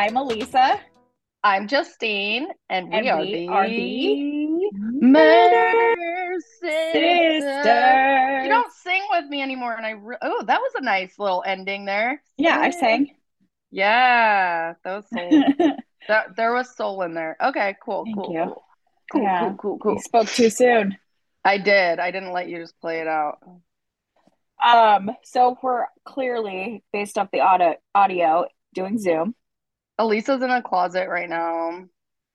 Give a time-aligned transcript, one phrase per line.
[0.00, 0.80] I'm Elisa.
[1.44, 7.44] I'm Justine, and we, And are, we the are the Murder Sisters.
[7.44, 8.42] Sisters.
[8.42, 11.44] You don't sing with me anymore, and I re- oh, that was a nice little
[11.46, 12.22] ending there.
[12.38, 13.10] Yeah, I sang.
[13.70, 15.42] Yeah, that was soul.
[16.08, 17.36] That there was soul in there.
[17.38, 18.44] Okay, cool, Thank cool, you.
[18.44, 18.64] cool,
[19.12, 19.40] cool, Yeah.
[19.40, 19.94] cool, cool, cool.
[19.96, 20.96] You spoke too soon.
[21.44, 21.98] I did.
[21.98, 23.36] I didn't let you just play it out.
[24.64, 29.34] Um, so we're clearly based off the audio audio doing Zoom.
[30.00, 31.84] Elisa's in a closet right now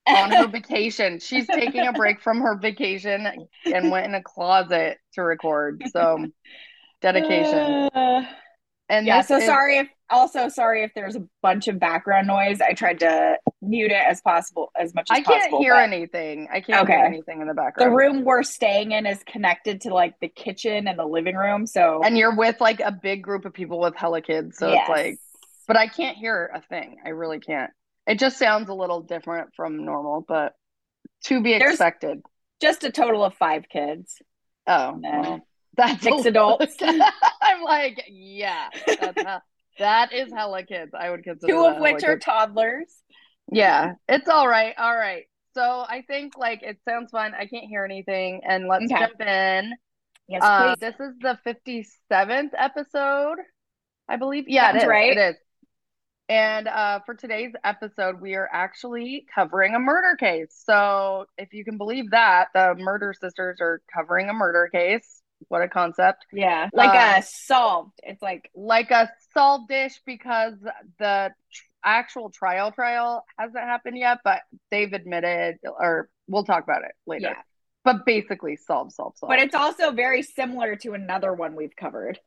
[0.07, 1.19] on her vacation.
[1.19, 3.27] She's taking a break from her vacation
[3.65, 5.83] and went in a closet to record.
[5.91, 6.27] So
[7.01, 7.89] dedication.
[7.93, 8.25] Uh,
[8.87, 12.61] And yeah, so sorry if also sorry if there's a bunch of background noise.
[12.61, 15.59] I tried to mute it as possible as much as I can't possible.
[15.59, 16.47] hear but anything.
[16.53, 17.91] I can't hear anything in the background.
[17.91, 21.65] The room we're staying in is connected to like the kitchen and the living room,
[21.65, 24.59] so and you're with like a big group of people with hella kids.
[24.59, 24.81] So yes.
[24.81, 25.17] it's like,
[25.67, 26.97] but I can't hear a thing.
[27.05, 27.71] I really can't.
[28.07, 30.53] It just sounds a little different from normal, but
[31.25, 32.21] to be There's- expected.
[32.61, 34.21] just a total of five kids.
[34.67, 36.75] Oh, well, that's Six adults.
[36.81, 39.41] I'm like, yeah, that's how,
[39.79, 40.91] that is hella kids.
[40.97, 42.25] I would consider Two of which are kids.
[42.25, 42.95] toddlers.
[43.51, 44.73] Yeah, it's all right.
[44.77, 45.25] All right.
[45.53, 47.33] So I think like it sounds fun.
[47.33, 48.99] I can't hear anything, and let's Okay.
[48.99, 49.73] jump in.
[50.27, 50.79] Yes, Uh, please.
[50.79, 53.37] this is the 57th episode,
[54.09, 54.45] I believe.
[54.47, 54.89] Yeah, Sounds it is.
[54.89, 55.11] right.
[55.17, 55.35] It is.
[56.27, 60.59] And uh, for today's episode, we are actually covering a murder case.
[60.65, 65.21] So if you can believe that, the murder sisters are covering a murder case.
[65.49, 66.25] What a concept.
[66.33, 67.91] yeah, like uh, uh, solved.
[68.01, 70.53] It's like Like a solved dish because
[70.97, 74.39] the tr- actual trial trial hasn't happened yet, but
[74.71, 77.27] they've admitted, or we'll talk about it later.
[77.27, 77.41] yeah,
[77.83, 79.29] But basically, solve, solve, solve.
[79.29, 82.17] but it's also very similar to another one we've covered.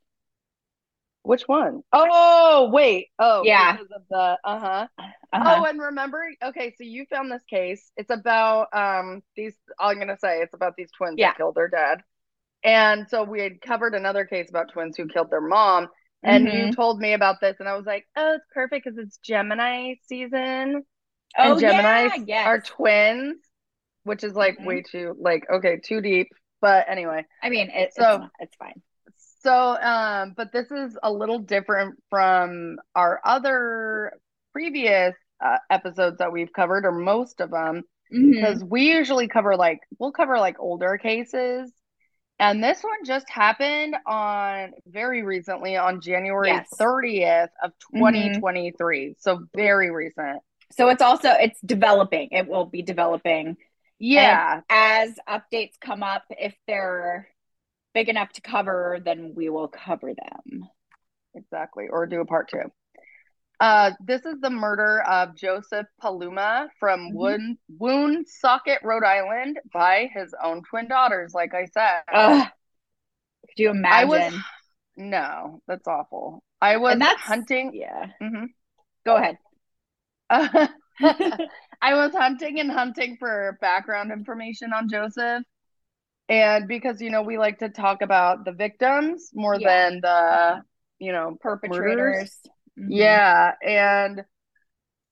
[1.29, 1.83] Which one?
[1.93, 3.09] Oh, wait.
[3.19, 3.73] Oh, Yeah.
[3.73, 4.87] because of the uh-huh.
[4.99, 5.57] Uh-huh.
[5.61, 7.93] Oh, and remember, okay, so you found this case.
[7.99, 11.29] It's about um these I'm gonna say it's about these twins Yeah.
[11.29, 12.01] that killed their dad.
[12.65, 15.89] And so we had covered another case about twins who killed their mom.
[16.23, 16.75] And you Mhm.
[16.75, 20.83] told me about this, and I was like, oh, it's perfect because it's Gemini season.
[21.37, 22.47] oh and Gemini yeah, yes.
[22.47, 23.37] are twins,
[24.05, 24.65] which is like Mhm.
[24.65, 26.29] way too like okay, too deep.
[26.63, 27.27] But anyway.
[27.43, 28.81] I mean, it, So- it's not, it's fine.
[29.41, 34.13] So, um, but this is a little different from our other
[34.53, 37.83] previous uh, episodes that we've covered, or most of them,
[38.13, 38.33] Mhm.
[38.33, 41.73] because we usually cover like we'll cover like older cases,
[42.41, 46.69] and this one just happened on very recently on January Yes.
[46.77, 48.01] 30th of Mhm.
[48.01, 49.15] 2023.
[49.19, 50.43] So very recent.
[50.73, 52.31] So it's also it's developing.
[52.33, 53.57] It will be developing
[54.01, 54.63] Yeah.
[54.69, 56.25] as updates come up.
[56.31, 57.29] If they're
[57.99, 60.63] big enough to cover, then we will cover them.
[61.35, 62.63] Exactly, or do a part two.
[63.59, 67.15] Uh, this is the murder of Joseph Paluma from Mhm.
[67.15, 71.35] Woon Woonsocket, Rhode Island, by his own twin daughters.
[71.35, 72.49] Like I said, Ugh.
[73.49, 74.09] Could you I imagine?
[74.09, 74.35] was
[74.97, 76.45] no, that's awful.
[76.61, 77.75] I was And that's- hunting.
[77.75, 78.13] yeah.
[78.23, 78.47] Mhm.
[79.05, 79.39] Go ahead.
[80.31, 85.43] I was hunting and hunting for background information on Joseph.
[86.29, 89.69] And because, you know, we like to talk about the victims more Yeah.
[89.91, 90.63] than the,
[90.99, 92.39] you know, Perpetrators.
[92.79, 92.91] Mhm.
[92.91, 94.25] Yeah, and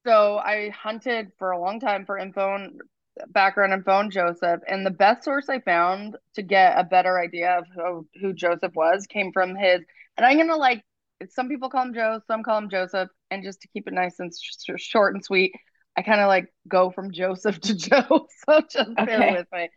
[0.05, 2.81] so I hunted for a long time for info and
[3.29, 7.57] background info on Joseph, and the best source I found to get a better idea
[7.57, 9.81] of who, who Joseph was came from his,
[10.17, 10.83] and I'm gonna like,
[11.29, 14.19] some people call him Joe, some call him Joseph, and just to keep it nice
[14.19, 15.53] and sh- short and sweet,
[15.97, 19.69] I kind of like go from Joseph to Joe, so just bear with me.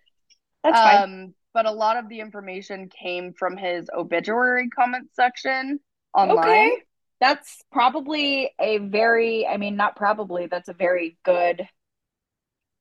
[0.65, 1.03] That's fine.
[1.03, 5.81] Um, but a lot of the information came from his obituary comment section
[6.15, 6.38] online.
[6.38, 6.76] Okay.
[7.21, 11.69] That's probably a very, I mean, not probably, that's a very good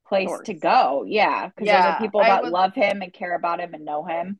[0.07, 0.45] place Source.
[0.47, 1.03] to go.
[1.05, 1.47] Yeah.
[1.47, 4.03] Because those Yeah, are people that was- love him and care about him and know
[4.05, 4.39] him.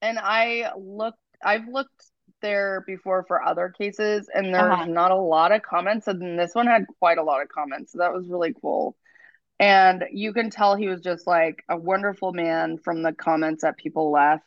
[0.00, 2.04] And I looked, I've looked
[2.40, 4.84] there before for other cases, and there's Uh-huh.
[4.86, 6.08] not a lot of comments.
[6.08, 7.92] And this one had quite a lot of comments.
[7.92, 8.96] So that was really cool.
[9.62, 13.76] And you can tell he was just like a wonderful man from the comments that
[13.76, 14.42] people left.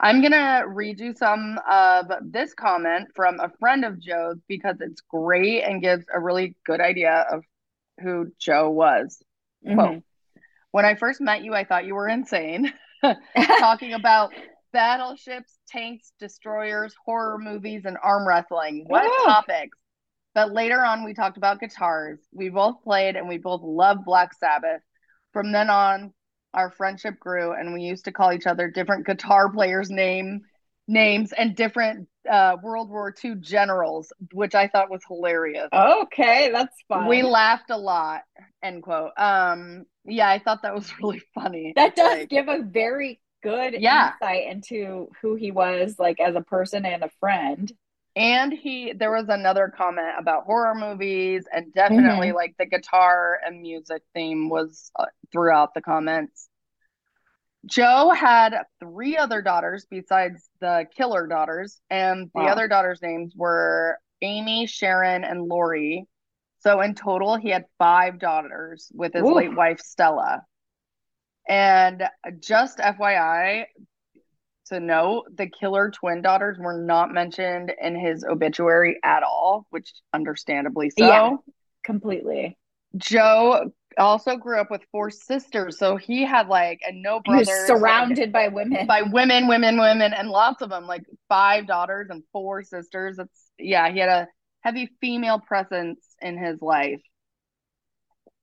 [0.00, 5.02] I'm gonna read you some of this comment from a friend of Joe's because it's
[5.02, 7.44] great and gives a really good idea of
[8.00, 9.22] who Joe was.
[9.62, 10.02] Quote, Mhm.
[10.70, 12.72] when I first met you, I thought you were insane.
[13.58, 14.32] Talking about
[14.72, 18.84] battleships, tanks, destroyers, horror movies, and arm wrestling.
[18.88, 19.24] What Oh.
[19.26, 19.76] topics?
[20.34, 22.18] But later on, we talked about guitars.
[22.32, 24.82] We both played and we both loved Black Sabbath.
[25.32, 26.12] From then on,
[26.52, 30.42] our friendship grew and we used to call each other different guitar players' name
[30.86, 35.68] names and different uh, World War II generals, which I thought was hilarious.
[35.72, 37.08] Okay, that's fun.
[37.08, 38.22] We laughed a lot.
[38.62, 39.12] End quote.
[39.16, 41.72] Um, yeah, I thought that was really funny.
[41.76, 44.12] That does like, give a very good yeah.
[44.14, 47.72] insight into who he was, like as a person and a friend.
[48.16, 52.36] And he, there was another comment about horror movies, and definitely mm-hmm.
[52.36, 56.48] like the guitar and music theme was uh, throughout the comments.
[57.66, 62.48] Joe had three other daughters besides the killer daughters, and the wow.
[62.48, 66.06] other daughters' names were Amy, Sharon, and Lori.
[66.60, 69.34] So in total, he had five daughters with his Ooh.
[69.34, 70.42] late wife Stella.
[71.48, 72.04] And
[72.40, 73.66] just FYI,
[74.66, 79.92] to note, the killer twin daughters were not mentioned in his obituary at all, which
[80.12, 81.06] understandably so.
[81.06, 81.36] Yeah,
[81.84, 82.58] completely.
[82.96, 87.66] Joe also grew up with four sisters, so he had like and no brothers.
[87.66, 90.86] surrounded by women, by women, women, women, and lots of them.
[90.86, 93.18] Like five daughters and four sisters.
[93.18, 94.28] It's yeah, he had a
[94.60, 97.02] heavy female presence in his life.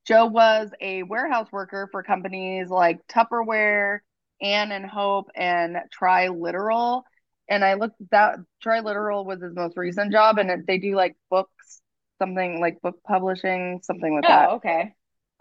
[0.06, 4.00] Joe was a warehouse worker for companies like Tupperware,
[4.42, 7.04] Ann and Hope, and Triliteral.
[7.50, 11.16] And I looked that Triliteral was his most recent job, and it, they do like
[11.30, 11.82] books,
[12.20, 14.50] something like book publishing, something with oh, that.
[14.52, 14.94] okay.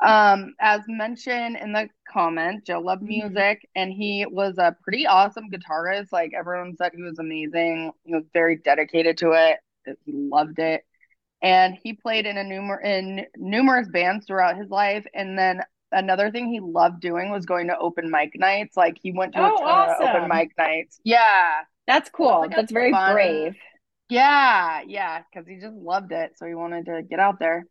[0.02, 3.28] Um, as mentioned in the comment, Joe loved mm-hmm.
[3.28, 6.08] music and he was a pretty awesome guitarist.
[6.10, 7.92] Like everyone said, he was amazing.
[8.04, 9.58] He was very dedicated to it.
[10.04, 10.84] He loved it.
[11.42, 15.06] And he played in a numer in numerous bands throughout his life.
[15.14, 18.76] And then another thing he loved doing was going to open mic nights.
[18.76, 20.06] Like he went to oh, a ton awesome.
[20.06, 21.00] of open mic nights.
[21.04, 21.62] Yeah.
[21.86, 22.40] That's cool.
[22.42, 23.12] Like That's very fun.
[23.14, 23.56] brave.
[24.10, 26.32] Yeah, yeah, because he just loved it.
[26.36, 27.64] So he wanted to get out there.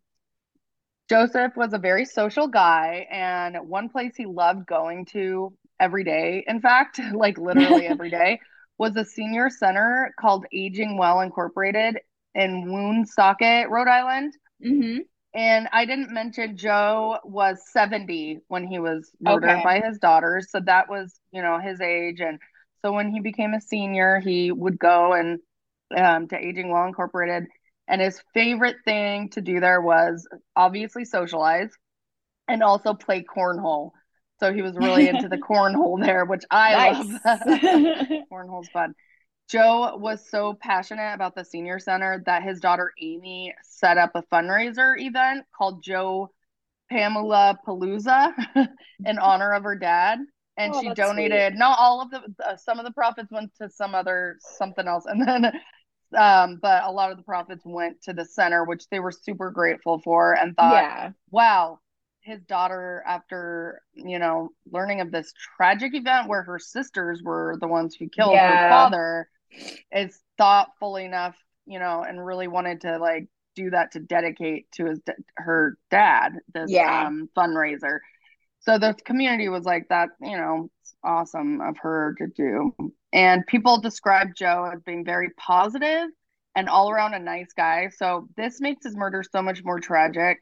[1.09, 6.43] Joseph was a very social guy, and one place he loved going to every day,
[6.47, 8.39] in fact, like literally every day,
[8.77, 11.99] was a senior center called Aging Well Incorporated
[12.35, 14.33] in Woonsocket, Rhode Island.
[14.65, 14.99] Mm-hmm.
[15.33, 19.63] And I didn't mention Joe was 70 when he was murdered okay.
[19.63, 20.49] by his daughters.
[20.49, 22.19] So that was, you know, his age.
[22.19, 22.39] And
[22.81, 25.39] so when he became a senior, he would go and
[25.95, 27.45] um, to Aging Well Incorporated
[27.89, 31.71] and his favorite thing to do there was obviously socialize
[32.47, 33.91] and also play cornhole.
[34.39, 37.19] So he was really into the cornhole there, which I nice.
[37.25, 37.39] love.
[38.31, 38.93] Cornhole's fun.
[39.49, 44.21] Joe was so passionate about the senior center that his daughter Amy set up a
[44.23, 46.29] fundraiser event called Joe
[46.91, 48.33] Pamula Palooza
[49.05, 50.19] in honor of her dad.
[50.57, 51.59] And oh, she donated sweet.
[51.59, 55.05] not all of the uh, some of the profits went to some other something else,
[55.05, 55.53] and then
[56.17, 59.51] um, but a lot of the profits went to the center, which they were super
[59.51, 61.11] grateful for and thought, yeah.
[61.29, 61.79] wow,
[62.21, 67.67] his daughter, after, you know, learning of this tragic event where her sisters were the
[67.67, 68.63] ones who killed yeah.
[68.63, 69.29] her father,
[69.91, 71.35] is thoughtful enough,
[71.65, 74.99] you know, and really wanted to like do that to dedicate to his
[75.35, 77.07] her dad this yeah.
[77.07, 77.99] um, fundraiser.
[78.61, 80.69] So the community was like that, you know,
[81.03, 82.73] awesome of her to do.
[83.13, 86.09] And people describe Joe as being very positive
[86.55, 87.89] and all around a nice guy.
[87.95, 90.39] So this makes his murder so much more tragic.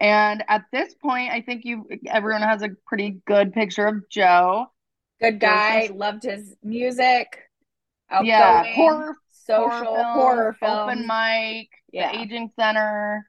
[0.00, 4.66] And at this point, I think you everyone has a pretty good picture of Joe.
[5.20, 7.38] Good guy, loved his music.
[8.10, 12.12] Outgoing, yeah, horror, social, horror film, horror open mic, yeah.
[12.12, 13.26] the aging center,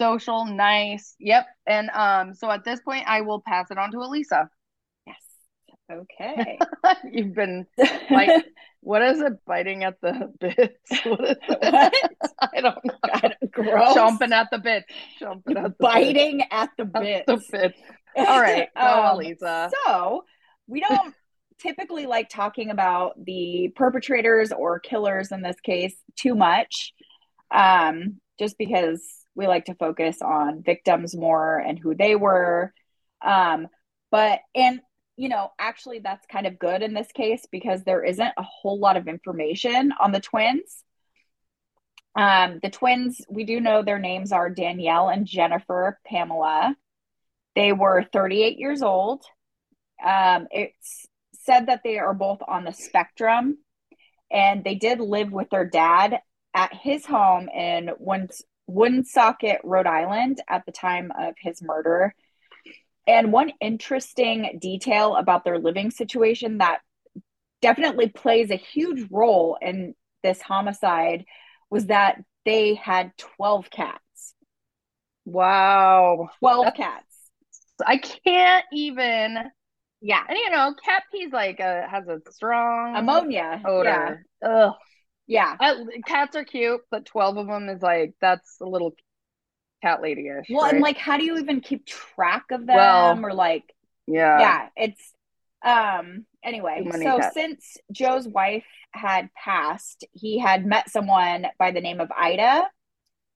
[0.00, 1.14] social, nice.
[1.20, 1.46] Yep.
[1.66, 4.48] And um, so at this point, I will pass it on to Elisa.
[5.06, 5.16] Yes.
[5.90, 6.58] Okay.
[7.12, 7.66] You've been
[8.10, 8.46] like,
[8.80, 9.34] what is it?
[9.46, 11.04] Biting at the bits?
[11.04, 12.30] What is it?
[12.40, 12.94] I don't know.
[13.06, 13.96] God, gross.
[13.96, 14.86] Chomping at the bits.
[15.20, 16.48] Chomping at the Biting bits.
[16.50, 17.28] at the bits.
[17.28, 17.78] At the bits.
[18.16, 18.68] All right.
[18.76, 19.70] Go, um, Lisa.
[19.86, 20.24] So
[20.66, 21.14] we don't
[21.60, 26.92] typically like talking about the perpetrators or killers in this case too much.
[27.50, 29.02] Um, just because
[29.34, 32.72] we like to focus on victims more and who they were.
[33.24, 33.68] Um,
[34.10, 34.80] but and
[35.16, 38.78] you know, actually, that's kind of good in this case because there isn't a whole
[38.78, 40.82] lot of information on the twins.
[42.16, 46.74] Um, the twins, we do know their names are Danielle and Jennifer Pamula.
[47.54, 49.22] They were 38 years old.
[50.02, 51.06] Um, it's
[51.42, 53.58] said that they are both on the spectrum,
[54.30, 56.20] and they did live with their dad
[56.54, 57.90] at his home in
[58.66, 62.14] Woonsocket, Rhode Island, at the time of his murder.
[63.06, 66.80] And one interesting detail about their living situation that
[67.60, 71.24] definitely plays a huge role in this homicide
[71.70, 74.34] was that they had 12 cats.
[75.24, 76.28] Wow.
[76.40, 77.30] 12 That's, cats.
[77.86, 79.50] I can't even
[80.00, 80.22] Yeah.
[80.28, 83.60] And you know, cat pee's like a has a strong Ammonia.
[83.64, 84.26] odor.
[84.44, 84.72] Ugh.
[85.26, 85.56] Yeah.
[85.60, 88.94] I, cats are cute, but 12 of them is like that's a little
[89.82, 90.46] cat lady-ish.
[90.50, 90.72] Well, right?
[90.74, 93.64] and like how do you even keep track of them Well, or like
[94.06, 94.38] yeah.
[94.40, 95.12] yeah, it's
[95.64, 97.34] um anyway, so cats.
[97.34, 102.66] since Joe's wife had passed, he had met someone by the name of Ida,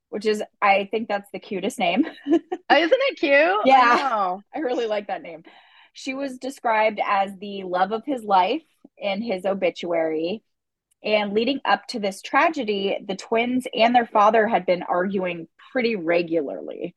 [0.09, 2.04] which is I think that's the cutest name.
[2.26, 3.61] Isn't it cute?
[3.64, 4.38] Yeah.
[4.54, 4.59] I.
[4.59, 5.44] I really like that name.
[5.95, 8.65] She was described as the love of his life
[8.99, 10.43] in his obituary.
[11.05, 15.95] And leading up to this tragedy, the twins and their father had been arguing pretty
[15.97, 16.97] regularly.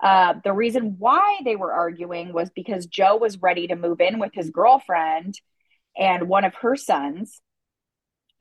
[0.00, 4.18] Uh, the reason why they were arguing was because Joe was ready to move in
[4.18, 5.40] with his girlfriend
[5.96, 7.40] and one of her sons.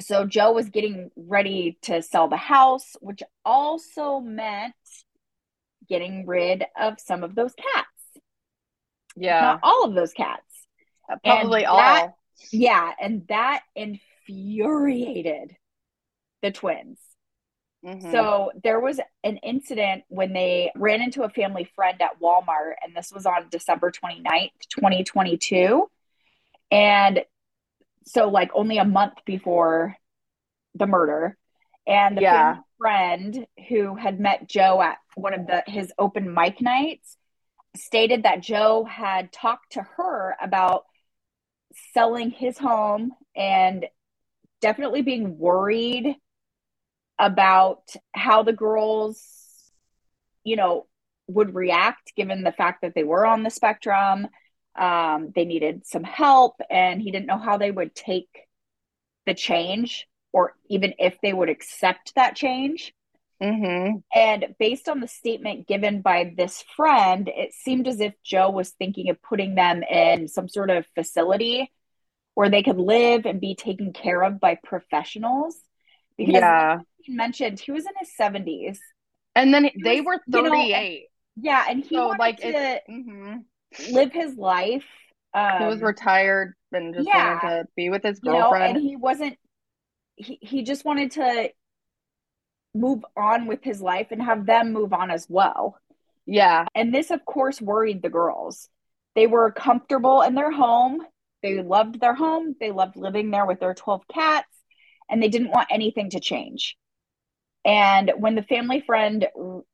[0.02, 4.74] So Joe was getting ready to sell the house, which also meant
[5.88, 7.95] getting rid of some of those cats
[9.16, 9.42] Yeah.
[9.42, 10.42] not all of those cats.
[11.24, 11.78] Probably and all.
[11.78, 12.14] that-
[12.52, 15.56] Yeah, and that infuriated
[16.42, 17.00] the twins.
[17.84, 18.12] Mhm.
[18.12, 22.96] So there was an incident when they ran into a family friend at Walmart, and
[22.96, 25.90] this was on December 29th, 2022.
[26.72, 27.24] And
[28.06, 29.96] so, like, only a month before
[30.74, 31.38] the murder.
[31.88, 32.58] And the Yeah.
[32.80, 37.18] friend who had met Joe at one of the his open mic nights
[37.78, 40.86] stated that Joe had talked to her about
[41.94, 43.86] selling his home and
[44.62, 46.16] definitely being worried
[47.20, 49.22] about how the girls,
[50.44, 50.88] you know,
[51.28, 54.28] would react given the fact that they were on the spectrum.
[54.78, 58.48] Um, they needed some help, and he didn't know how they would take
[59.26, 62.94] the change or even if they would accept that change.
[63.42, 64.04] Mhm.
[64.14, 68.72] And based on the statement given by this friend, it seemed as if Joe was
[68.72, 71.72] thinking of putting them in some sort of facility
[72.34, 75.58] where they could live and be taken care of by professionals.
[76.18, 76.80] Because Yeah.
[77.02, 78.80] he mentioned he was in his 70s.
[79.36, 81.10] And then He they was- were you know, 38.
[81.36, 83.36] Yeah, and he So, wanted like, to hmm
[83.90, 84.86] live his life.
[85.34, 87.38] Um, he was retired and just yeah.
[87.44, 88.78] wanted to be with his you know, girlfriend.
[88.78, 89.38] and he wasn't
[90.16, 91.52] he, he just wanted to
[92.76, 95.80] move on with his life and have them move on as well.
[96.28, 96.66] yeah.
[96.76, 98.70] And this, of course, worried the girls.
[99.16, 101.02] They were comfortable in their home.
[101.42, 102.56] They loved their home.
[102.60, 104.50] They loved living there with their 12 cats,
[105.10, 106.76] and they didn't want anything to change.
[107.64, 109.28] And when the family friend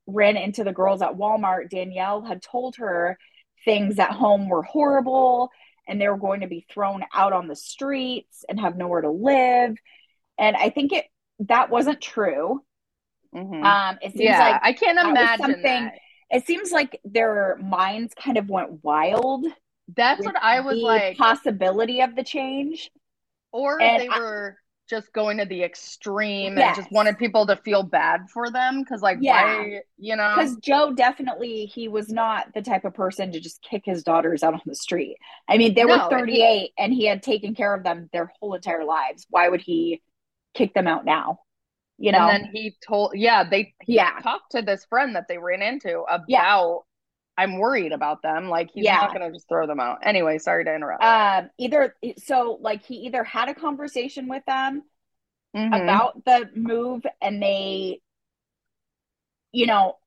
[0.08, 3.18] ran into the girls at Walmart, Danielle had told her
[3.66, 5.50] things at home were horrible
[5.88, 9.10] and they were going to be thrown out on the streets and have nowhere to
[9.12, 9.76] live.
[10.38, 11.06] And I think it
[11.50, 12.62] that wasn't true.
[13.36, 13.64] Mhm.
[13.64, 14.40] Um, it seems yeah.
[14.40, 16.00] like I can't imagine something- that.
[16.30, 19.46] it seems like their minds kind of went wild
[19.96, 21.18] That's what I was the like.
[21.18, 22.92] possibility of the change.
[23.52, 24.58] Or and they I- were
[24.90, 29.02] just going to the extreme and just wanted people to feel bad for them because,
[29.02, 29.42] like, Yeah.
[29.44, 30.34] why, you know?
[30.36, 34.44] Because Joe definitely he was not the type of person to just kick his daughters
[34.44, 35.16] out on the street.
[35.48, 38.54] I mean, they No, were 38 and he had taken care of them their whole
[38.54, 39.26] entire lives.
[39.30, 40.02] Why would he
[40.54, 41.40] kick them out now?
[42.02, 42.28] You know?
[42.30, 44.20] And then he told, yeah, they he Yeah.
[44.22, 46.26] talked to this friend that they ran into about.
[46.28, 46.76] Yeah.
[47.38, 48.50] I'm worried about them.
[48.50, 48.98] Like he's Yeah.
[49.02, 50.00] not gonna just throw them out.
[50.04, 51.04] Anyway, sorry to interrupt.
[51.04, 54.84] um either so like he either had a conversation with them
[55.56, 55.74] Mhm.
[55.90, 58.02] about the move and they
[59.52, 59.98] you know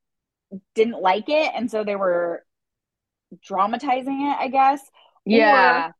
[0.75, 2.45] didn't like it and so they were
[3.43, 4.81] dramatizing it i guess
[5.27, 5.95] yeah, or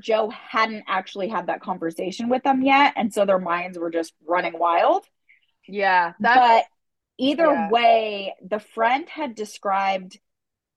[0.00, 4.12] joe hadn't actually had that conversation with them yet and so their minds were just
[4.26, 5.04] running wild
[5.68, 6.14] yeah.
[6.18, 6.64] But
[7.18, 7.70] either yeah.
[7.70, 10.18] way the friend had described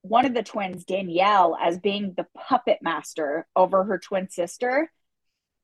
[0.02, 4.92] one of the twins danielle as being the puppet master over her twin sister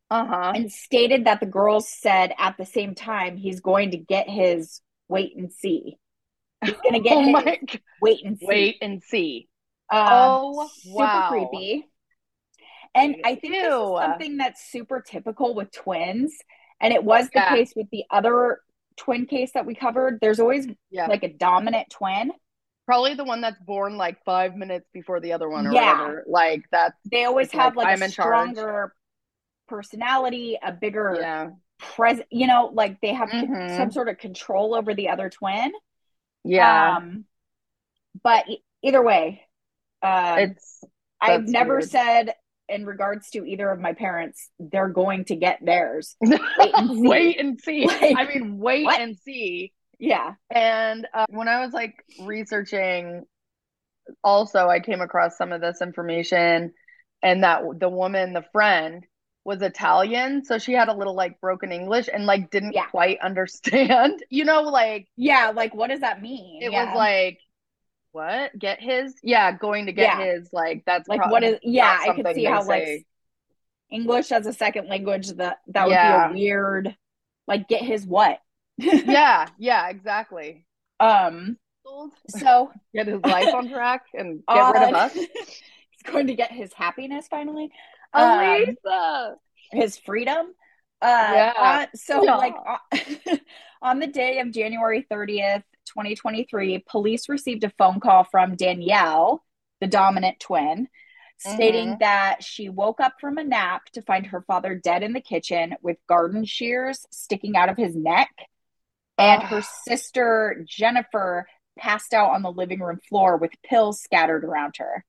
[0.09, 0.53] uh huh.
[0.55, 4.81] and stated that the girls said at the same time he's going to get his
[5.07, 5.97] wait and see.
[6.63, 7.59] He's going to get Oh his my!
[8.01, 8.45] wait and see.
[8.47, 9.47] Wait and see.
[9.91, 11.29] Um, Oh, super wow.
[11.29, 11.90] creepy.
[12.93, 16.37] And I think this is something that's super typical with twins,
[16.81, 17.55] and it was the Yeah.
[17.55, 18.61] case with the other
[18.97, 20.19] twin case that we covered.
[20.21, 22.31] There's always Yeah, like a dominant twin.
[22.85, 25.93] probably the one that's born like five minutes before the other one or Yeah.
[25.97, 26.23] whatever.
[26.27, 28.93] Like that's They always have like, like a stronger
[29.67, 32.27] personality, a bigger yeah, present.
[32.31, 33.75] You know, like they have Mhm.
[33.77, 35.71] some sort of control over the other twin.
[36.43, 36.97] yeah.
[36.97, 37.25] Um,
[38.23, 38.45] but
[38.83, 39.41] either way,
[40.03, 40.83] um, it's
[41.21, 41.89] I've never weird.
[41.91, 42.33] said
[42.69, 46.15] in regards to either of my parents, they're going to get theirs.
[46.21, 47.07] and see.
[47.07, 47.85] wait and see.
[48.01, 48.99] Like, I mean, wait what?
[48.99, 49.73] and see.
[49.99, 50.33] Yeah.
[50.49, 53.25] And uh, when I was like researching,
[54.23, 56.73] also I came across some of this information,
[57.23, 59.05] and that the woman, the friend,
[59.43, 62.85] was Italian, so she had a little like broken English and like didn't Yeah.
[62.91, 64.23] quite understand.
[64.29, 66.61] You know, like Yeah, like what does that mean?
[66.63, 66.85] it Yeah.
[66.85, 67.39] was like
[68.11, 68.57] what?
[68.57, 69.15] Get his?
[69.23, 70.25] Yeah, going to get Yeah.
[70.25, 73.05] his like that's like what is yeah, I could see how like.
[73.89, 76.95] English as a second language that that would be a weird
[77.47, 78.39] like get his what?
[78.77, 80.65] Yeah, yeah, exactly.
[80.99, 81.57] Um
[82.29, 85.13] so Get his life on track and get rid of us.
[85.13, 87.69] he's going to get his happiness finally.
[88.13, 88.75] Um,
[89.71, 90.53] his freedom.
[91.01, 91.53] Uh, Yeah.
[91.57, 92.35] on- so, Yeah.
[92.35, 93.39] like, on,
[93.81, 95.63] on the day of January 30th,
[95.93, 99.43] 2023, police received a phone call from Danielle,
[99.79, 100.87] the dominant twin,
[101.37, 101.99] stating Mhm.
[101.99, 105.75] that she woke up from a nap to find her father dead in the kitchen
[105.81, 108.29] with garden shears sticking out of his neck.
[109.17, 114.75] And her sister, Jennifer, passed out on the living room floor with pills scattered around
[114.77, 115.03] her.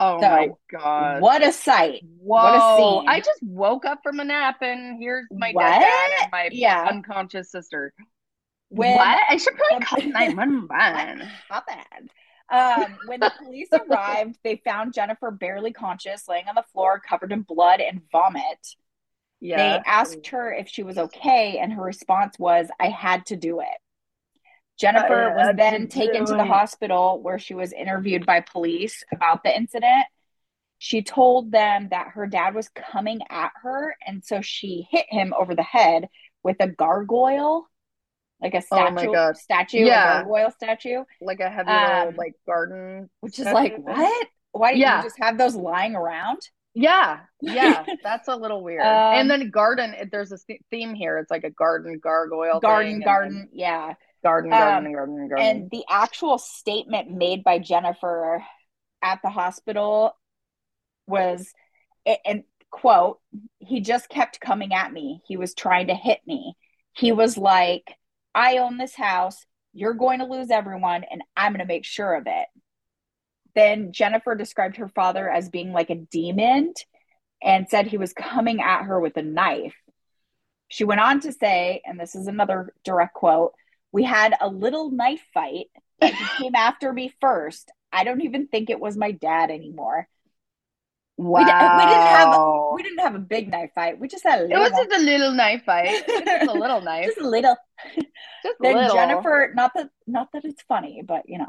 [0.00, 1.20] Oh So, my god.
[1.22, 2.02] What a sight.
[2.02, 2.42] Whoa.
[2.42, 3.08] what a scene.
[3.08, 6.86] I just woke up from a nap and here's my dad and my Yeah.
[6.88, 7.92] unconscious sister.
[8.72, 9.18] When what?
[9.28, 11.28] I should probably call 911.
[11.50, 12.08] Not bad.
[12.50, 17.32] Um, when the police arrived, they found Jennifer barely conscious, laying on the floor, covered
[17.32, 18.76] in blood and vomit.
[19.40, 19.56] Yeah.
[19.56, 23.60] They asked her if she was okay, and her response was, I had to do
[23.60, 23.66] it.
[24.78, 29.54] Jennifer was then taken to the hospital where she was interviewed by police about the
[29.54, 30.06] incident.
[30.78, 35.34] She told them that her dad was coming at her, and so she hit him
[35.38, 36.08] over the head
[36.42, 37.68] with a gargoyle,
[38.42, 39.36] like a Oh my statue, God.
[39.36, 40.20] statue, Yeah.
[40.20, 44.28] a gargoyle statue, like a heavy Um, like garden which is like, what?
[44.52, 44.98] Why do Yeah.
[44.98, 46.40] you just have those lying around?
[46.74, 48.80] Yeah, yeah, that's a little weird.
[48.82, 50.38] Um, and then garden, it- there's a
[50.70, 51.18] theme here.
[51.18, 53.94] It's like a garden gargoyle garden, garden, then yeah.
[54.24, 55.46] garden, garden, Um, garden, garden.
[55.46, 58.42] And the actual statement made by Jennifer
[59.02, 60.16] at the hospital
[61.06, 61.52] was,
[62.24, 63.20] and quote,
[63.58, 65.20] he just kept coming at me.
[65.26, 66.54] He was trying to hit me.
[66.94, 67.94] He was like,
[68.34, 69.44] I own this house.
[69.72, 72.46] You're going to lose everyone, and I'm going to make sure of it.
[73.54, 76.72] Then Jennifer described her father as being like a demon
[77.42, 79.74] and said he was coming at her with a knife.
[80.68, 83.52] She went on to say, and this is another direct quote
[83.92, 85.66] We had a little knife fight,
[86.00, 87.70] he came after me first.
[87.92, 90.08] I don't even think it was my dad anymore.
[91.24, 91.38] Wow.
[91.40, 93.98] we di- we didn't have- We didn't have a big knife fight.
[94.00, 94.88] We just had a it little was one.
[94.88, 96.04] just a little knife fight.
[96.06, 97.06] Just a little knife.
[97.06, 97.56] Just a little.
[98.44, 98.96] Just Then little.
[98.96, 101.48] Jennifer, not that not that it's funny, but you know,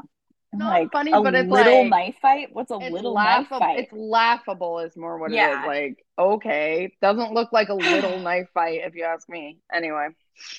[0.52, 2.48] Not like funny, a but it's little like- knife fight.
[2.52, 3.78] What's a little knife fight?
[3.80, 5.62] It's laughable is more what it Yeah.
[5.62, 5.66] is.
[5.66, 9.58] Like, okay, doesn't look like a little knife fight if you ask me.
[9.72, 10.08] Anyway,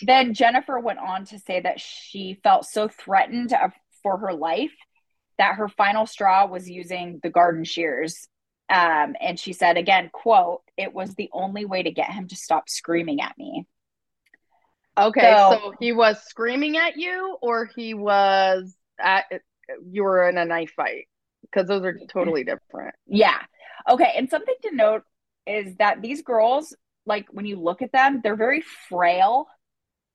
[0.01, 3.53] Then Jennifer went on to say that she felt so threatened
[4.03, 4.73] for her life
[5.37, 8.27] that her final straw was using the garden shears.
[8.69, 12.35] Um, and she said again, quote, it was the only way to get him to
[12.35, 13.67] stop screaming at me.
[14.97, 19.25] okay, So- so he was screaming at you, or he was at
[19.89, 21.07] you were in a knife fight
[21.41, 22.95] because those are totally different.
[23.07, 23.41] Yeah.
[23.89, 24.13] Okay.
[24.15, 25.03] And something to note
[25.47, 26.75] is that these girls,
[27.05, 29.47] like when you look at them, they're very frail.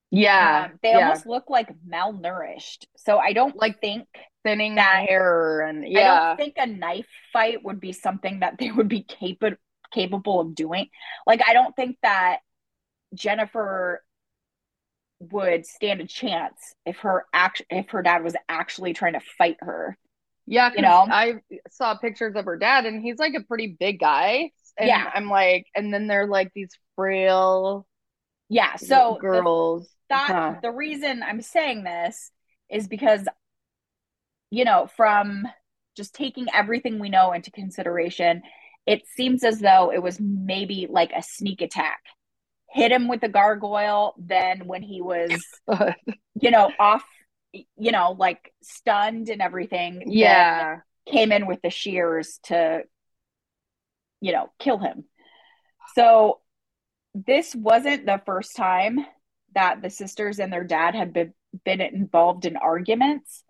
[0.09, 2.85] Yeah, Um, they yeah, almost look like malnourished.
[2.97, 4.07] So I don't Like think
[4.43, 8.71] thinning that- hair and I don't think a knife fight would be something that they
[8.71, 9.57] would be capable
[9.93, 10.87] capable of doing.
[11.27, 12.39] Like I don't think that
[13.13, 14.03] Jennifer
[15.19, 19.57] would stand a chance if her act if her dad was actually trying to fight
[19.59, 19.97] her.
[20.47, 20.71] yeah.
[20.75, 21.05] you know?
[21.09, 21.35] I
[21.69, 24.51] saw pictures of her dad, and he's like a pretty big guy.
[24.77, 25.11] And Yeah.
[25.13, 27.85] I'm like, and then they're like these frail
[28.49, 29.89] Yeah, so the girls.
[30.09, 30.55] that Huh.
[30.61, 32.31] the reason I'm saying this
[32.69, 33.27] is because
[34.51, 35.47] you know, from
[35.97, 38.43] just taking everything we know into consideration,
[38.85, 42.01] it seems as though it was maybe like a sneak attack.
[42.69, 45.31] Hit him with the gargoyle, then when he was,
[46.41, 47.03] you know, off,
[47.53, 50.77] you know, like stunned and everything, yeah.
[51.05, 52.83] came in with the shears to,
[54.21, 55.05] you know, kill him.
[55.95, 56.39] So
[57.13, 59.05] this wasn't the first time
[59.53, 61.33] that the sisters and their dad had been,
[61.65, 63.43] been involved in arguments.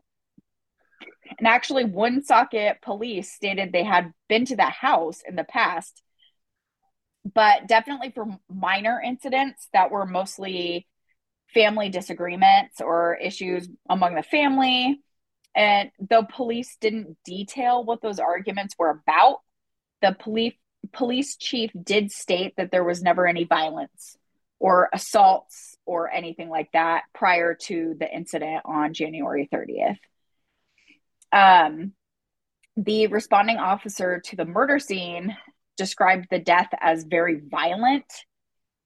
[1.38, 6.02] And actually, Woonsocket police stated they had been to that house in the past,
[7.34, 10.88] but definitely for minor incidents that were mostly
[11.54, 15.02] family disagreements or issues among the family.
[15.56, 19.40] And the police didn't detail what those arguments were about,
[20.02, 20.54] the police
[20.94, 24.18] police chief did state that there was never any violence
[24.60, 29.98] or assaults or anything like that prior to the incident on January 30th.
[31.32, 31.94] Um,
[32.78, 35.36] the responding officer to the murder scene
[35.78, 38.06] described the death as very violent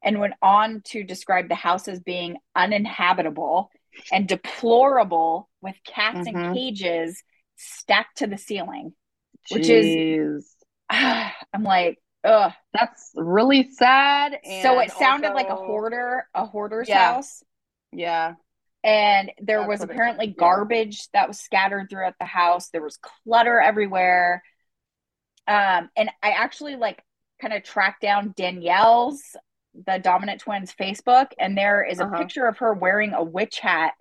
[0.03, 3.69] and went on to describe the house as being uninhabitable
[4.11, 6.47] and deplorable with cats Mhm.
[6.47, 7.23] in cages
[7.55, 8.93] stacked to the ceiling.
[9.51, 10.37] Which Jeez.
[10.37, 10.55] is-
[10.89, 12.51] I'm like, ugh.
[12.73, 14.39] That's really sad.
[14.61, 17.13] so it sounded like a hoarder, a hoarder's Yeah.
[17.13, 17.43] house.
[17.91, 18.35] Yeah.
[18.85, 22.69] And there That's was apparently garbage that was scattered throughout the house.
[22.69, 24.43] There was clutter everywhere.
[25.47, 27.01] Um, and I actually like
[27.41, 29.21] kind of tracked down Danielle's,
[29.87, 32.19] the dominant twins Facebook, and there is a Uh-huh.
[32.19, 33.93] picture of her wearing a witch hat,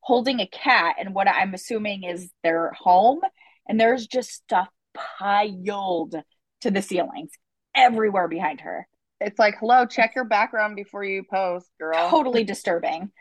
[0.00, 3.20] holding a cat, and what I'm assuming is their home.
[3.68, 6.16] And there's just stuff piled
[6.62, 7.30] to the ceilings
[7.76, 8.88] everywhere behind her.
[9.20, 12.10] It's like, hello, check your background before you post, girl.
[12.10, 13.12] Totally disturbing.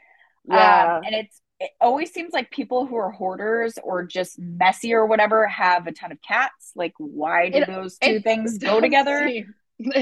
[0.46, 0.98] Yeah.
[0.98, 5.06] Um, and it's it always seems like people who are hoarders or just messy or
[5.06, 6.72] whatever have a ton of cats.
[6.76, 9.28] Like, why do It- those two things go together?
[9.28, 9.54] seem-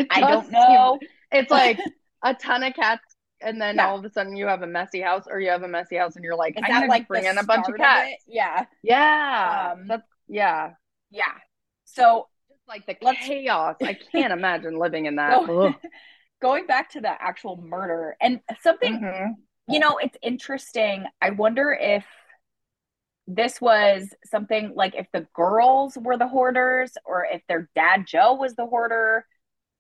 [0.10, 0.99] I don't seem- know.
[1.32, 1.78] It's like
[2.23, 3.04] a ton of cats,
[3.41, 3.89] and then Yeah.
[3.89, 6.15] all of a sudden you have a messy house, or you have a messy house,
[6.15, 8.10] and you're like, Is I'm like bring in a bunch of cats.
[8.12, 8.19] it?
[8.28, 8.65] Yeah.
[8.82, 9.73] Yeah.
[9.73, 10.71] Um, That's yeah.
[11.12, 11.23] Yeah.
[11.84, 13.75] So Just like the chaos.
[13.82, 15.34] I can't imagine living in that.
[15.49, 15.75] Ugh.
[16.41, 19.34] going back to the actual murder and something Mhm.
[19.69, 22.05] You know it's interesting i wonder if
[23.27, 28.34] this was something like if the girls were the hoarders or if their dad joe
[28.34, 29.25] was the hoarder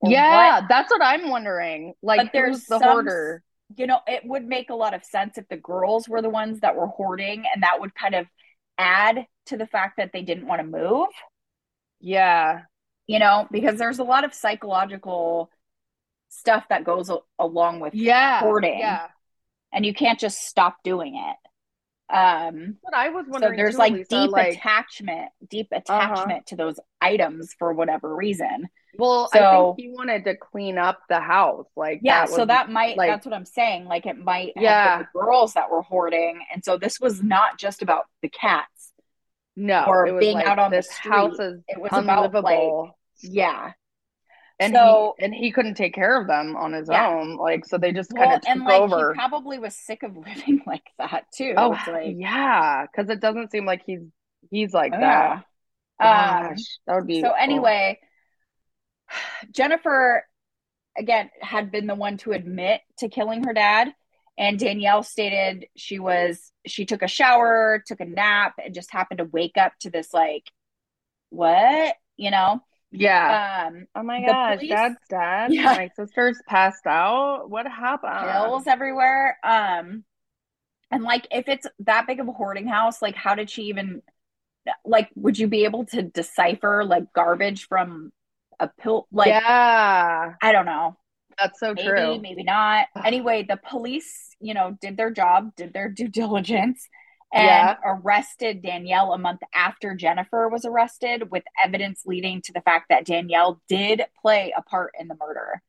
[0.03, 0.69] Yeah, what.
[0.69, 1.93] that's what I'm wondering.
[2.01, 3.43] Like, But there's who's the some- hoarder?
[3.75, 6.59] you know it would make a lot of sense if the girls were the ones
[6.61, 8.25] that were hoarding and that would kind of
[8.77, 11.07] add to the fact that they didn't want to move
[11.99, 12.61] Yeah.
[13.07, 15.51] you know because there's a lot of psychological
[16.29, 18.39] stuff that goes along with Yeah.
[18.39, 18.79] Hoarding.
[18.79, 19.07] Yeah.
[19.73, 21.35] And you can't just stop doing it
[22.15, 24.57] um What I was so wondering there's too, like Lisa, deep like, Uh-huh.
[24.57, 30.35] attachment deep attachment to those items for whatever reason well, I think he wanted to
[30.35, 31.67] clean up the house.
[31.77, 34.53] Like, yeah that so was- that might like- that's what i'm saying like it might
[34.55, 35.03] Yeah.
[35.03, 38.91] the girls that were hoarding and so this was not just about the cats
[39.55, 41.11] no, or it was being like, out on the this street.
[41.11, 42.97] house is it was about like unlivable.
[43.21, 43.73] yeah
[44.59, 47.07] and So- he and he couldn't take care of them on his Yeah.
[47.09, 49.13] own like so they just kind of took and like over.
[49.13, 51.53] he probably was sick of living like that too.
[51.57, 54.01] Oh like yeah because it doesn't seem like he's
[54.51, 55.43] he's like oh, that.
[55.99, 57.99] Yeah um Gosh, that would be so anyway
[59.51, 60.23] jennifer
[60.97, 63.93] again had been the one to admit to killing her dad
[64.37, 69.17] and danielle stated she was she took a shower took a nap and just happened
[69.17, 70.43] to wake up to this like
[71.31, 71.95] what?
[72.17, 73.67] You know yeah.
[73.67, 75.53] Um oh my gosh police- dad's dead?
[75.53, 75.63] Yeah.
[75.63, 77.49] my sister's passed out?
[77.49, 78.31] What happened?
[78.31, 79.37] Pills everywhere.
[79.43, 80.03] Um
[80.91, 84.01] and like if it's that big of a hoarding house like how did she even
[84.85, 88.11] like would you be able to decipher like garbage from
[88.59, 90.33] a pill like yeah.
[90.41, 90.97] I don't know.
[91.37, 92.19] That's so maybe true.
[92.19, 92.87] maybe not.
[93.05, 96.87] Anyway the police you know did their job did their due diligence
[97.31, 97.75] and Yeah.
[97.83, 103.05] arrested danielle a month after jennifer was arrested with evidence leading to the fact that
[103.05, 105.61] danielle did play a part in the murder.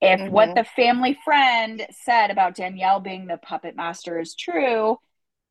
[0.00, 0.54] If what Mhm.
[0.56, 4.98] the family friend said about danielle being the puppet master is true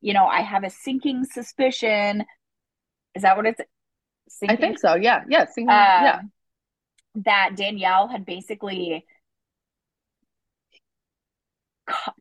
[0.02, 2.24] you know i have a sinking suspicion.
[3.14, 3.60] Is that what it's
[4.48, 4.94] i think so.
[4.96, 5.24] Yeah.
[5.28, 5.46] Yeah.
[5.46, 6.20] Singing, um, yeah.
[7.14, 9.06] that Danielle had basically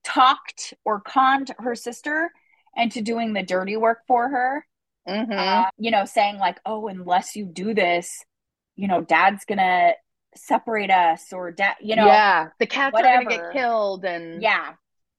[0.04, 2.32] talked or conned her sister
[2.76, 4.66] into doing the dirty work for her.
[5.08, 8.24] hmm Uh, you know, saying like, "Oh, unless you do this,
[8.76, 9.94] you know, Dad's gonna
[10.36, 14.74] separate us," or dad, you know, yeah the cats are gonna get killed and yeah,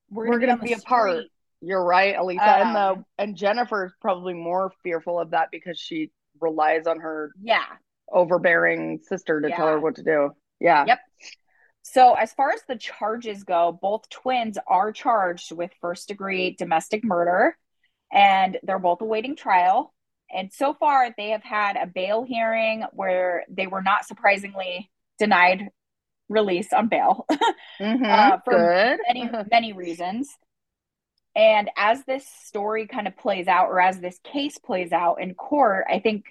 [0.09, 1.11] we're, We're gonna, gonna be, be apart.
[1.11, 1.31] street.
[1.61, 2.43] You're right, Elisa.
[2.43, 6.11] and Um, the and Jennifer is probably more fearful of that because she
[6.41, 7.63] relies on her Yeah.
[8.11, 10.31] overbearing sister to tell her what to do.
[10.59, 10.85] Yeah.
[10.85, 10.99] Yep.
[11.83, 17.03] So, as far as the charges go, both twins are charged with first degree domestic
[17.03, 17.57] murder
[18.11, 19.93] and they're both awaiting trial.
[20.33, 25.69] And so far, they have had a bail hearing where they were not surprisingly denied
[26.29, 27.25] release on bail
[27.81, 28.05] Mhm.
[28.09, 28.99] Uh, for Good.
[29.07, 30.29] many, many reasons.
[31.35, 35.33] And as this story kind of plays out, or as this case plays out in
[35.33, 36.25] court, I think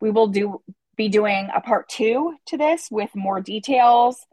[0.00, 0.60] we will do
[0.96, 4.26] be doing a part two to this with more details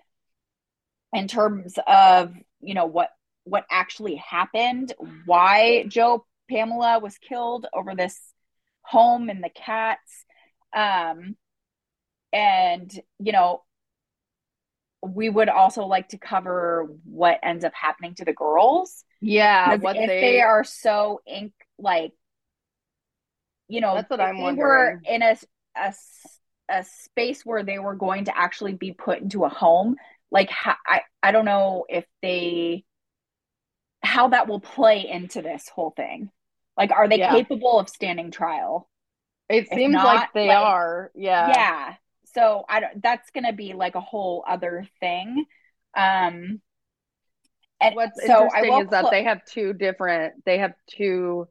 [1.14, 3.10] in terms of you know what
[3.44, 4.94] what actually happened,
[5.26, 8.20] why Joe Pamula was killed over this
[8.82, 10.26] home and the cats,
[10.76, 11.36] um,
[12.34, 13.64] and you know
[15.02, 19.76] we would also like to cover what ends up happening to the girls yeah.
[19.76, 22.14] What if they, they, are so ink like
[23.68, 25.02] you know That's what if I'm they were wondering.
[25.06, 25.38] in a,
[25.76, 25.94] a
[26.70, 29.96] a space where they were going to actually be put into a home.
[30.36, 30.52] Like
[30.86, 32.84] I I don't know if they
[34.04, 36.30] how that will play into this whole thing.
[36.78, 37.32] Like, are they yeah.
[37.32, 38.90] capable of standing trial?
[39.48, 41.10] It if seems not, like they like, are.
[41.16, 41.48] Yeah.
[41.48, 41.94] Yeah.
[42.34, 45.46] So I don't, that's going to be like a whole other thing.
[45.96, 46.60] Um,
[47.80, 51.48] and what's so interesting is that cl- they have two different, they have two,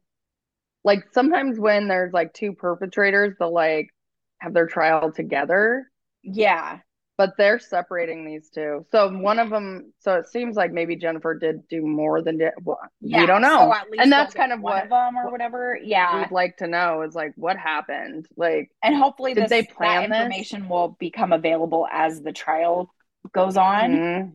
[0.83, 3.89] like sometimes when there's like two perpetrators, they'll like
[4.37, 5.89] have their trial together.
[6.21, 6.81] Yeah
[7.17, 8.85] but they're separating these two.
[8.91, 12.51] So one of them, so it seems like maybe Jennifer did do more than did.
[12.61, 15.79] Well, yeah, we don't know, so and that's kind of what of them or whatever.
[15.81, 19.63] Yeah, we'd like to know is like what happened, like, and hopefully did this, they
[19.63, 20.69] plan that information this?
[20.69, 22.93] will become available as the trial
[23.33, 23.91] goes on.
[23.91, 24.29] Mm-hmm.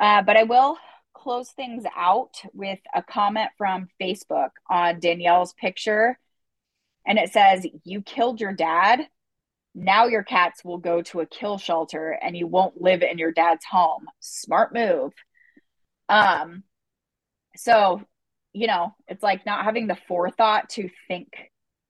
[0.00, 0.78] Uh, but I will
[1.14, 6.18] close things out with a comment from Facebook on Danielle's picture,
[7.04, 9.08] and it says, "You killed your dad."
[9.74, 13.32] Now your cats will go to a kill shelter and you won't live in your
[13.32, 14.06] dad's home.
[14.20, 15.12] Smart move.
[16.08, 16.64] Um
[17.56, 18.02] so,
[18.52, 21.28] you know, it's like not having the forethought to think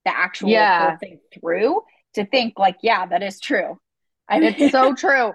[0.04, 0.96] the actual yeah.
[0.96, 1.82] thing through
[2.14, 3.78] to think like, yeah, that is true.
[4.28, 5.32] I mean, it's so true.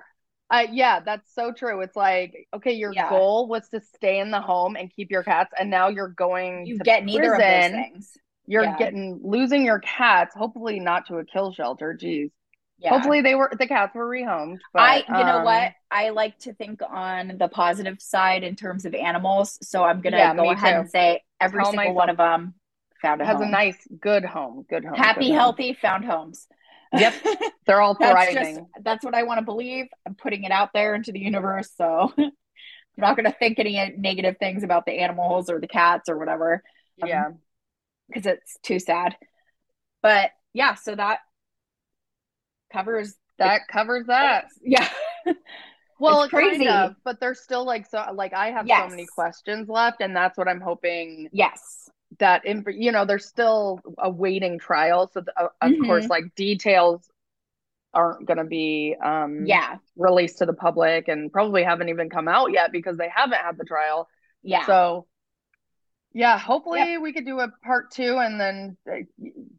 [0.50, 1.82] Uh, yeah, that's so true.
[1.82, 3.10] It's like, okay, your yeah.
[3.10, 6.66] goal was to stay in the home and keep your cats, and now you're going
[6.66, 8.18] you get neither of those things.
[8.48, 8.78] You're yeah.
[8.78, 11.94] getting losing your cats, hopefully not to a kill shelter.
[11.94, 12.32] Geez.
[12.80, 12.92] Yeah.
[12.92, 14.60] Hopefully they were the cats were rehomed.
[14.72, 15.74] But, I you um, know what?
[15.92, 19.58] I like to think on the positive side in terms of animals.
[19.64, 20.80] So I'm gonna yeah, go ahead too.
[20.82, 22.54] and say every Tell single one of them
[23.02, 23.48] found a has home.
[23.48, 24.66] a nice good home.
[24.70, 24.96] Good home.
[24.96, 25.78] Happy, good healthy, home.
[25.82, 26.48] found homes.
[26.94, 27.14] Yep.
[27.66, 28.36] They're all thriving.
[28.36, 29.88] that's, just, that's what I want to believe.
[30.06, 31.72] I'm putting it out there into the universe.
[31.76, 32.32] So I'm
[32.96, 36.64] not gonna think any negative things about the animals or the cats or whatever.
[36.98, 37.30] Yeah.
[38.08, 39.16] Because it's too sad.
[40.02, 41.20] But yeah, so that
[42.72, 44.46] covers that covers that.
[44.62, 44.88] Yeah.
[46.00, 48.84] well, it's crazy, kind of, but there's still like so like I have yes.
[48.84, 51.30] so many questions left, and that's what I'm hoping.
[51.32, 51.90] Yes.
[52.20, 55.86] That in, you know, there's still a waiting trial, so the, uh, of mm-hmm.
[55.86, 57.10] course, like details
[57.94, 62.28] aren't going to be um yeah released to the public and probably haven't even come
[62.28, 64.08] out yet because they haven't had the trial
[64.44, 65.08] yeah so
[66.14, 67.02] yeah hopefully yep.
[67.02, 68.96] we could do a part two and then uh,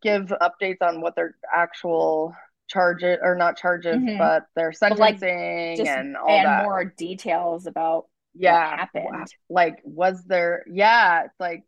[0.02, 2.34] give updates on what their actual
[2.68, 4.18] charges or not charges, mm-hmm.
[4.18, 6.64] but their sentencing like, and all and that.
[6.64, 9.26] more details about yeah happened.
[9.48, 10.64] Like, was there?
[10.70, 11.64] Yeah, it's like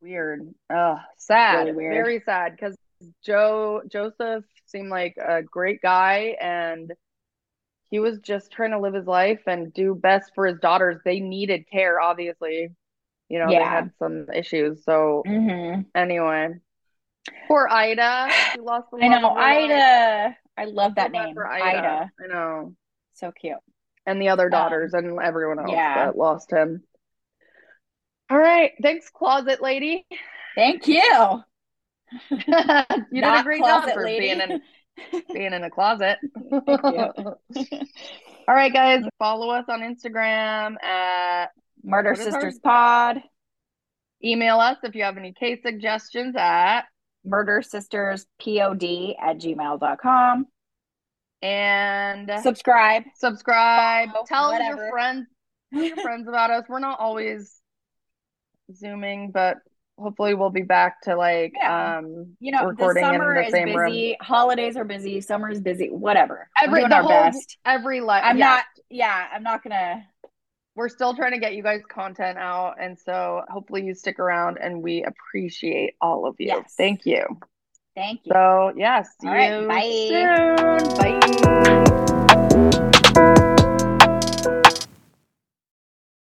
[0.00, 0.52] weird.
[0.70, 1.60] Oh, sad.
[1.60, 1.94] Really weird.
[1.94, 2.76] Very sad because
[3.24, 6.92] Joe Joseph seemed like a great guy and
[7.90, 11.00] he was just trying to live his life and do best for his daughters.
[11.04, 12.70] They needed care, obviously.
[13.28, 13.58] You know, yeah.
[13.58, 14.84] they had some issues.
[14.84, 15.82] So mm-hmm.
[15.94, 16.54] anyway,
[17.46, 18.28] Poor Ida.
[18.52, 20.36] She lost I know Ida.
[20.56, 21.34] I love that name.
[21.34, 21.78] For Ida.
[21.78, 22.10] Ida.
[22.22, 22.74] I know.
[23.14, 23.58] So cute.
[24.06, 26.06] And the other daughters um, and everyone else yeah.
[26.06, 26.82] that lost him.
[28.30, 28.72] All right.
[28.82, 30.06] Thanks, closet lady.
[30.54, 31.42] Thank you.
[32.30, 34.20] you did a great job for lady.
[34.20, 34.62] being in
[35.32, 36.18] being in a closet.
[38.48, 39.02] All right, guys.
[39.18, 41.50] Follow us on Instagram at
[41.82, 43.22] Murder Sisters Pod.
[44.24, 46.82] Email us if you have any case suggestions at
[47.24, 48.82] murder sisters pod
[49.20, 50.46] at gmail.com
[51.42, 54.82] and subscribe subscribe follow, tell whatever.
[54.82, 55.26] your friends
[55.72, 57.60] tell your friends about us we're not always
[58.74, 59.58] zooming but
[59.98, 61.98] hopefully we'll be back to like yeah.
[61.98, 64.16] um you know recording the summer in the same is busy room.
[64.20, 68.46] holidays are busy summer is busy whatever every our whole, best every life i'm yeah.
[68.46, 70.04] not yeah i'm not gonna
[70.78, 72.76] we're still trying to get you guys content out.
[72.80, 76.46] And so hopefully you stick around and we appreciate all of you.
[76.46, 76.74] Yes.
[76.76, 77.24] Thank you.
[77.96, 78.30] Thank you.
[78.32, 80.58] So, yes, yeah, see all you right,
[80.96, 81.64] bye.
[81.64, 81.84] soon.
[81.84, 81.97] Bye.